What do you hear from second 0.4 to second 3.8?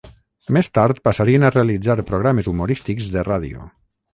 Més tard passarien a realitzar programes humorístics de ràdio.